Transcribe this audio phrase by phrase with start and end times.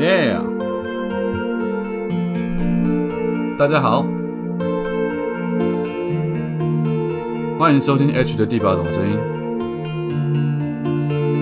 [0.00, 0.38] Yeah，
[3.58, 4.06] 大家好，
[7.58, 9.18] 欢迎收听 H 的第八种声音。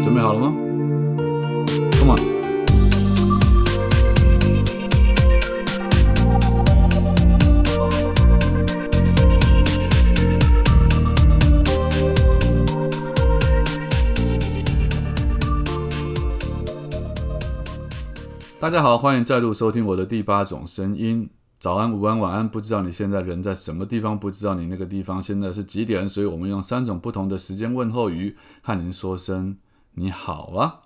[0.02, 0.55] 准备好了吗？
[18.66, 21.30] 大家好，欢迎再度收听我的第八种声音。
[21.60, 29.56] 早安、午安、晚安，不知道你现在人在什么地方，不知道你那个地方现在是几点，所以我们用三种不同的时间问候语和您说声
[29.94, 30.80] 你好啊。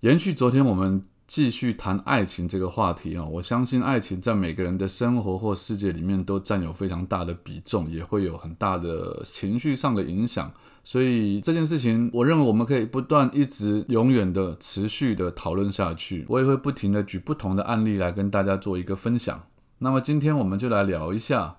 [0.00, 3.24] 延续昨天，我们继续谈爱情这个话题啊。
[3.24, 10.52] 我相信爱情在每个人的生活或世界里面都占有非常大的比重，也会有很大的情绪上的影响。
[10.88, 16.24] 所以这件事情，我认为我们可以不断、一直、永远的、持续的讨论下去。
[16.30, 19.38] 我也会不停的举不同的案例来跟大家做一个分享。
[19.80, 21.56] 那么今天我们就来聊一下，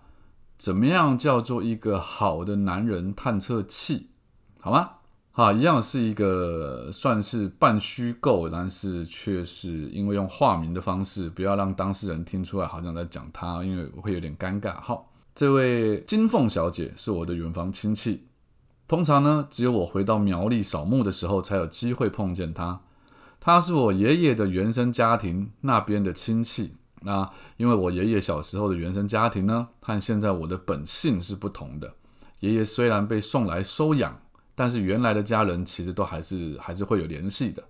[0.57, 4.07] 怎么样叫做一个好的男人探测器，
[4.61, 4.89] 好吗？
[5.29, 14.81] 好，一样是一个算是半虚构，但是却是因为用化名的方式，不要让当事人听出来好像在讲他，因为会有点尴尬。
[14.81, 18.23] 好，这位金凤小姐是我的远房亲戚。
[18.89, 22.81] 通常呢，只有我回到苗栗扫墓的时候，才有机会碰见他。
[23.39, 26.73] 他是我爷爷的原生家庭那边的亲戚。
[27.01, 31.93] 那因为我爷爷小时候的原生家庭呢，和现在我的本姓是不同的。
[32.39, 34.19] 爷爷虽然被送来收养，
[34.55, 37.63] 但是原来的家人其实都还是还是会有联系的。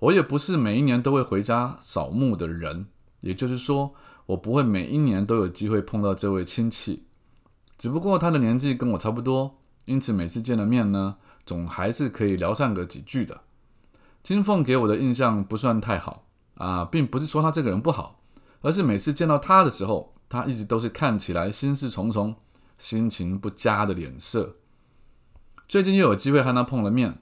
[0.00, 2.88] 我也不是每一年都会回家扫墓的人，
[3.20, 3.94] 也就是说，
[4.26, 7.04] 我不会每一年都有机会碰到这位亲戚。
[7.78, 9.56] 只不过他的年纪跟我差不多。
[9.86, 13.40] 因此，每次见了面呢，总还是可以聊上个几句的。
[14.22, 18.20] 金凤给我的印象不算太好啊，并不是说他这个人不好，
[18.62, 22.34] 而是每次见到他的时候，他一直都是看起来心事重重、
[22.76, 24.56] 心情不佳的脸色。
[25.68, 27.18] 最近又有机会和他碰了面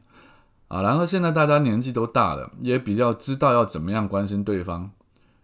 [0.69, 4.91] 啊，然后现在大家年纪都大了，也比较知道要怎么样关心对方，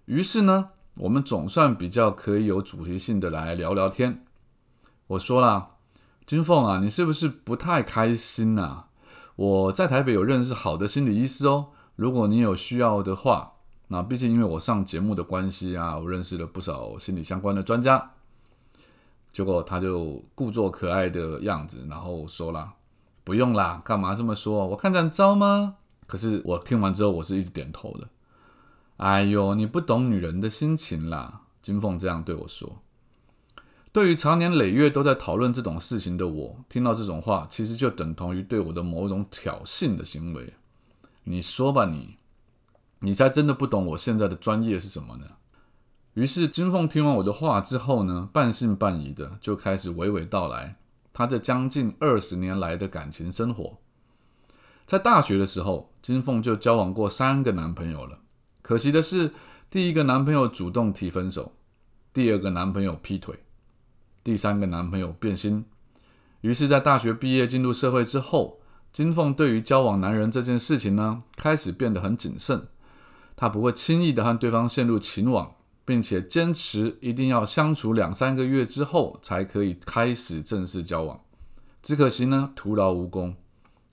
[0.06, 4.24] 于是呢，我们总算比较可以有主题性的来聊聊天。
[5.08, 5.79] 我说了。
[6.30, 8.84] 金凤啊，你是不是不太开心呐？
[9.34, 11.70] 我在台北有认识好的心理医师哦。
[11.96, 13.54] 如果你有需要的话，
[13.88, 18.12] 那毕竟因为我上节目的关系啊，我认识了不少心理相关的专家。
[19.32, 22.74] 结果他就故作可爱的样子，然后说啦
[23.24, 24.68] ：“不用啦，干嘛这么说？
[24.68, 28.06] 我看很糟吗？”可是我听完之后，我是一直点头的。
[28.98, 31.40] 哎呦，你不懂女人的心情啦！
[31.60, 32.80] 金凤这样对我说。
[33.92, 40.54] 对于常年累月都在讨论这种事情的我，听到这种话，其实就等同于对我的某种挑衅的行为。
[41.24, 42.16] 你说吧，你，
[43.00, 45.24] 你才真的不懂我现在的专业是什么呢？
[46.14, 50.76] 于是金凤听完我的话之后呢，半信半疑的就开始娓娓道来
[51.12, 53.78] 他这将近二十年来的感情生活。
[54.86, 58.20] 在大学的时候，金凤就交往过三个男朋友了。
[58.62, 59.32] 可惜的是，
[59.68, 61.52] 第一个男朋友主动提分手，
[62.12, 63.40] 第二个男朋友劈腿。
[64.22, 65.64] 第三个男朋友变心，
[66.42, 68.60] 于是，在大学毕业进入社会之后，
[68.92, 72.68] 金凤对于交往男人这件事情呢，开始变得很谨慎。
[73.34, 75.54] 她不会轻易的和对方陷入情网，
[75.86, 81.20] 并且坚持一定要相处两三个月之后才可以开始正式交往。
[81.82, 83.34] 只可惜呢，徒劳无功。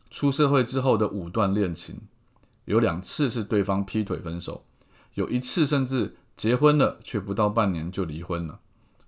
[0.09, 2.01] 出社会之后的五段恋情，
[2.65, 4.65] 有两次是对方劈腿分手，
[5.13, 8.59] 有一次甚至结婚了，却不到半年就离婚了。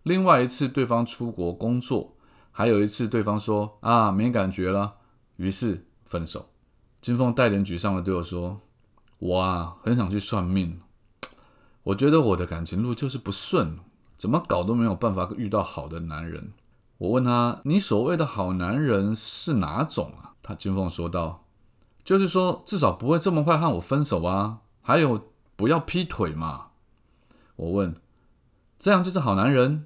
[0.03, 2.15] 另外一次，对方出国工作；
[2.51, 4.95] 还有一次，对方说啊没感觉了，
[5.35, 6.49] 于是分手。
[7.01, 8.61] 金凤带点沮丧的对我说
[9.19, 10.81] ：“我啊，很想去算命。
[11.83, 13.77] 我觉得我的感情路就是不顺，
[14.17, 16.53] 怎么搞都没有办法遇到好的男人。”
[16.97, 21.45] 我问他：“你所谓的好男人是哪种啊？”他金凤说道
[22.03, 26.67] ：“就是说，至少不会这么快和我分手啊，还有不要劈腿嘛。”
[27.55, 27.95] 我问。
[28.79, 29.85] 这样就是好男人。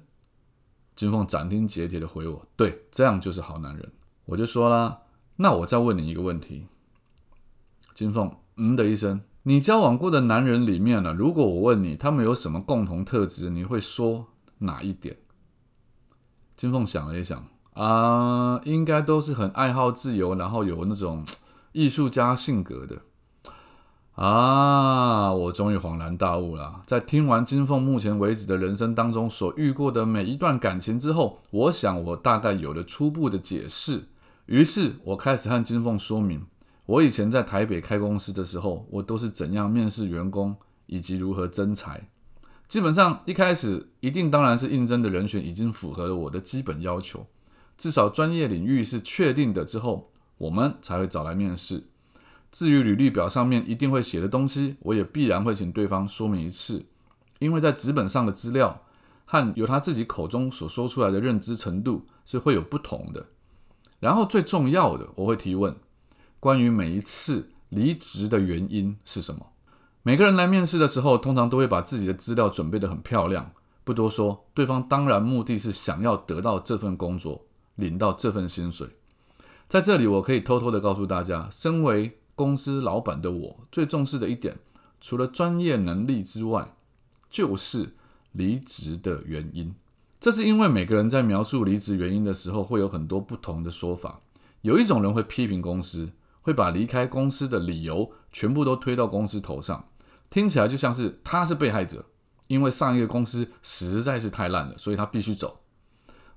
[0.94, 3.92] 金凤斩钉截铁的回我：“对，这样就是好男人。”
[4.26, 5.02] 我就说了
[5.36, 6.68] ：“那我再问你一个问题。”
[7.94, 11.12] 金凤嗯的一声：“你交往过的男人里面呢？
[11.12, 15.18] 如果我问你他们有什么共同特质，你会说哪一点？”
[16.54, 17.44] 金凤想了一想
[17.74, 21.26] ：“啊，应该都是很爱好自由，然后有那种
[21.72, 23.02] 艺术家性格的。”
[24.14, 25.32] 啊！
[25.32, 26.80] 我终于恍然大悟了。
[26.86, 34.04] 在听完金凤目前为止的人生当中所遇过的每一段感情之后，我想我大概有了初步的解释。
[34.46, 36.46] 于是，我开始和金凤说明，
[36.86, 40.54] 我以前在台北开公司的时候，我都是怎样面试员工，
[40.86, 42.08] 以及如何增才。
[42.68, 47.26] 基本上一开始一定当然是应征的人选已经符合了我的基本要求，
[47.76, 51.88] 至少专业领域是确定的之后，我们才会找来面试。
[52.54, 56.86] 至于履历表上面一定会写的东西，我也必然会请对方说明一次，
[57.40, 58.84] 因为在纸本上的资料
[59.24, 63.26] 和由他自己口中所说出来的认知程度是会有不同的。
[63.98, 65.76] 然后最重要的，我会提问
[66.38, 69.48] 关于每一次离职的原因是什么。
[70.04, 73.50] 每个人来面试的时候，通常都会把自己的资料准备得很漂亮。
[73.82, 78.90] 不多说，对方当然目的是想要得到这份工作，领到这份薪水。
[79.66, 84.58] 在这里，我可以偷偷的告诉大家，身为公司老板的我，最重视的一点，
[85.00, 86.74] 除了专业能力之外，
[87.30, 87.94] 就是
[88.32, 89.74] 离职的原因。
[90.18, 94.20] 这是因为每个人在描述离职原因的时候，会有很多不同的说法。
[94.62, 99.88] 有一种人会批评公司，会把离开公司的理由全部都推到公司头上。
[100.30, 102.06] 听起来就像是他是被害者，
[102.46, 105.60] 因为上一个公司实在是太烂了，所以他必须走。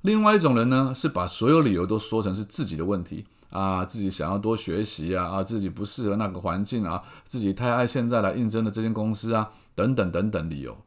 [0.02, 10.78] 另外一种人呢，是把所有理由都说成是自己的问题啊，自己想要多学习啊，啊，自己不适合那个环境啊，自己太爱现在来应征的这间公司啊，等等等等理由。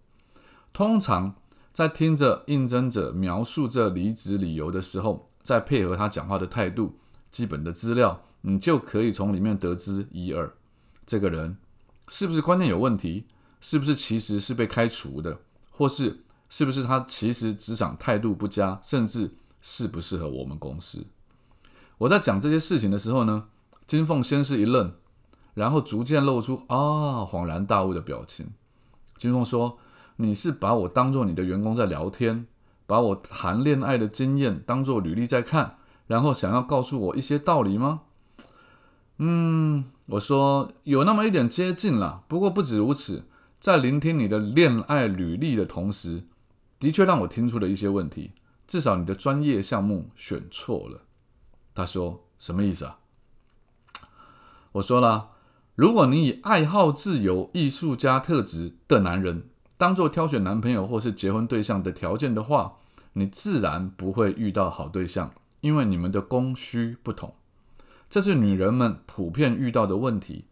[0.72, 1.34] 通常
[1.72, 6.98] 在听着应征者描述这离职理由的时候，再配合他讲话的态度、
[7.30, 10.52] 基本的资料，你就可以从里面得知一二，
[11.06, 11.56] 这个人。
[12.08, 13.26] 是不是观念有问题？
[13.60, 15.38] 是不是其实是被开除的？
[15.70, 19.32] 或是是不是他其实职场态度不佳，甚至
[19.62, 21.06] 适不适合我们公司？
[22.00, 23.48] 我在讲这些事情的时候呢，
[23.86, 24.92] 金凤先是一愣，
[25.52, 28.46] 然后逐渐露出啊恍然大悟的表情。
[29.18, 29.76] 金凤说
[30.16, 32.46] ：“你是把我当做你的员工在聊天，
[32.86, 35.76] 把我谈恋爱的经验当做履历在看，
[36.06, 38.02] 然后想要告诉我一些道理吗？”
[39.18, 39.84] 嗯。
[40.06, 43.26] 我说有那么一点接近了，不过不止如此，
[43.60, 46.24] 在聆听你的恋爱履历的同时，
[46.80, 48.32] 的确让我听出了一些问题。
[48.66, 51.02] 至少你的专业项目选错了。
[51.80, 52.98] 他说什么意思啊？
[54.72, 55.30] 我说了，
[55.74, 59.48] 如果你以爱好自由、艺术家特质的男人
[59.78, 62.74] 当做挑选男朋友或是结婚对象的条件的话，
[63.14, 65.32] 你自然不会遇到好对象，
[65.62, 67.34] 因为你们的供需不同。
[68.10, 70.44] 这是女人们普遍遇到的问题。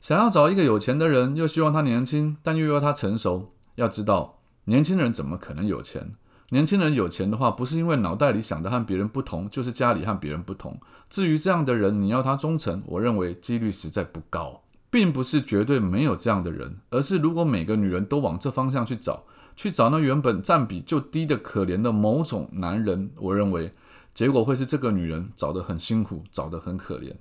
[0.00, 3.52] 想要找一个有钱的人，又希望他年轻，但又要他成熟。
[3.74, 6.14] 要知道，年轻人怎么可能有钱？
[6.50, 10.80] 年轻人有钱的话，不是因为脑袋里想的和别人不同，就是家里和别人不同。
[11.10, 19.24] 至于这样的人，你要他忠诚，我认为几率实在不高，并不是绝对没有这样的人，而是如果每个女人都往这方向去找，
[19.56, 23.74] 去找那原本占比就低的可怜的某种男人，我认为。
[24.14, 27.14] 结果会是这个女人找得很辛苦，找得很可怜。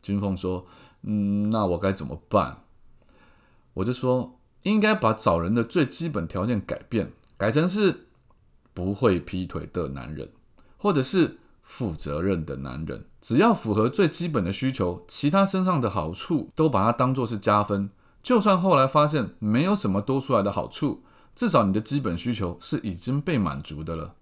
[0.00, 0.64] 金凤说
[1.02, 2.58] ：“嗯，那我该怎么办？”
[3.74, 8.05] 我就说：“应该把找人的最基本条件改变，改成是
[8.76, 10.30] 不会劈腿的男人，
[10.76, 13.06] 或者是负责任的男人。
[13.22, 17.88] 只要符合最基本的需求，其他身上的好处都把它当做是加分。
[18.22, 21.02] 就算后来发现没有什么多出来的好处，
[21.34, 24.14] 至少你的基本需求是已经被满足的了。”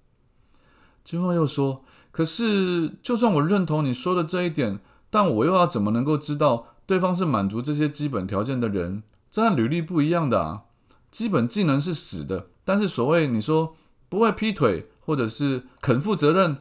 [1.03, 4.79] 金凤又说：“可是，就算我认同你说的这一点，
[5.11, 9.03] 但我又要怎么能够知道对方是满足这些基本条件的人？
[9.29, 10.63] 这和履历不一样的啊！
[11.11, 13.75] 基本技能是死的，但是所谓你说
[14.09, 16.59] 不会劈腿或者是肯负责任，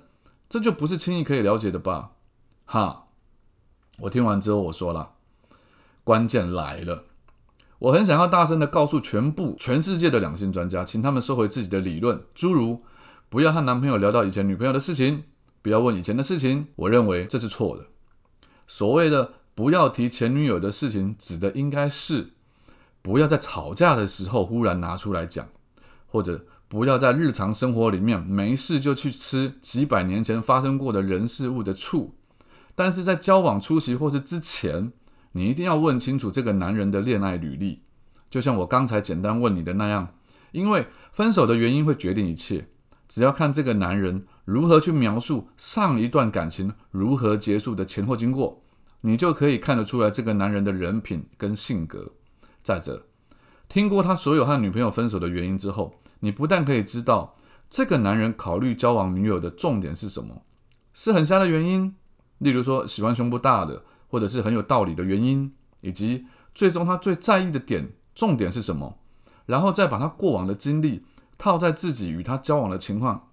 [0.48, 2.12] 这就不是轻易可以了解的吧？”
[2.66, 3.08] 哈！
[4.00, 5.14] 我听完之后，我说了
[6.04, 7.06] ：“关键来了，
[7.80, 12.84] 我很想要大声的告诉全部全世界的两性专家，请他们收回自己的理论，诸如……”
[13.30, 15.24] 不要和男朋友聊到以前女朋友的事情，
[15.64, 16.68] 不要问以前的事情。
[16.76, 17.88] 我认为这是错的。
[18.68, 22.34] 所谓的不要提前女友的事情，指的应该是
[23.02, 25.50] 不要在吵架的时候忽然拿出来讲，
[26.06, 32.16] 或者不要在日常生活里面没事就去吃几百年前发生过的人事物的醋。
[32.74, 34.92] 但是在交往初期或是之前，
[35.34, 37.84] 你一定要问清楚这个男人的恋爱履历，
[38.28, 40.16] 就像我刚才简单问你的那样，
[40.52, 42.68] 因为分手的原因会决定一切。
[43.08, 48.64] 只要看这个男人如何去描述上一段感情如何结束的前后经过，
[49.02, 52.14] 你就可以看得出来这个男人的人品跟性格。
[52.64, 53.06] 再者，
[53.70, 57.34] 听过他所有和女朋友分手的原因之后，你不但可以知道
[57.70, 60.44] 这个男人考虑交往女友的重点是什么，
[60.94, 61.96] 是很瞎的原因，
[62.38, 66.26] 例如说喜欢胸部大的，或者是很有道理的原因，以及
[66.56, 69.00] 最终他最在意的点重点是什么，
[69.46, 71.06] 然后再把他过往的经历。
[71.36, 73.32] 套在自己与他交往的情况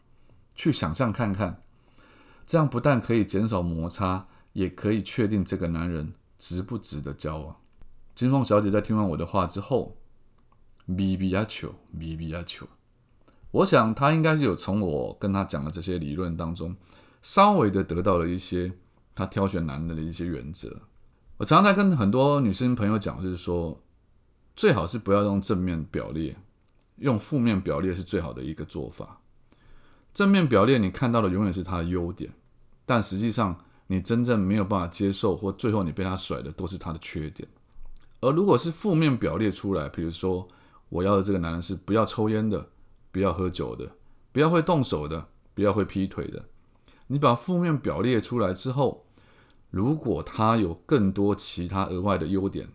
[0.56, 1.62] 去想象看看，
[2.44, 7.54] 这样不但可以减少摩擦，也可以确定这个男人值不值得交往。
[8.16, 9.96] 金凤小姐在听完我的话之后，
[10.86, 12.66] 咪咪啊球，咪咪啊球。
[13.52, 16.76] 我想他应该是有从我跟他讲的这些理论当中，
[17.20, 18.72] 稍微的得到了一些
[19.14, 20.82] 他挑选男人的一些原则。
[21.36, 23.82] 我常常在跟很多女生朋友讲，就是说，
[24.54, 26.36] 最好是不要用正面表列，
[26.98, 29.20] 用负面表列是最好的一个做法。
[30.14, 32.30] 正面表列你看到的永远是他的优点，
[32.86, 37.48] 但实际上你真正没有办法接受，或最后你被他甩的都是他的缺点。
[38.20, 40.46] 而如果是负面表列出来，比如说
[40.88, 42.68] 我要的这个男人是不要抽烟的。
[43.10, 43.92] 不要喝酒的，
[44.32, 46.44] 不要会动手的，不要会劈腿的。
[47.08, 49.06] 你把负面表列出来之后，
[49.70, 52.68] 如果他有更多其他额外的优点，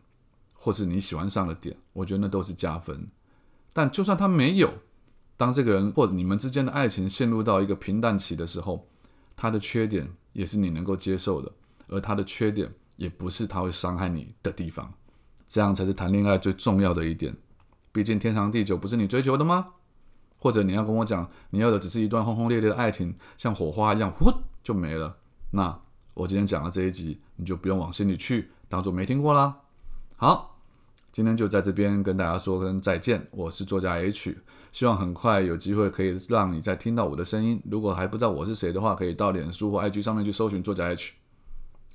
[0.53, 3.07] 或是你喜欢上的点，我觉得那都是加分。
[3.71, 4.73] 但就算他没有，
[5.37, 8.87] 当这个人或你们之间的爱情陷入到一个平淡期的时候，
[9.35, 11.51] 他的缺点也是你能够接受的，
[11.87, 14.93] 而他的缺点也不是他会伤害你的地方。
[15.47, 17.35] 这样才是谈恋爱最重要的一点。
[17.91, 19.73] 毕竟天长地久不是你追求的吗？
[20.45, 24.31] 或者你要跟我讲，你要的只是一段轰轰烈烈的爱情，像火花一样，呼
[24.63, 25.17] 就没了。
[25.49, 25.81] 那
[26.13, 29.61] 我今天讲的这一集，你就不用往心里去，当做没听过啦。
[30.17, 30.59] 好，
[31.11, 33.27] 今天就在这边跟大家说声再见。
[33.31, 34.37] 我是作家 H，
[34.71, 37.59] 希望很快有机会可以让你再听到我的声音。
[37.67, 41.13] 如果还不知道我是谁的话，可以到脸书或 IG 上面去搜寻作家 H。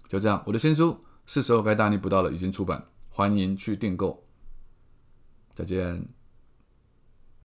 [0.08, 4.24] 就这样，我的新书是时候该大逆不道了，已经出版，欢迎去订购。
[5.54, 6.19] 再见。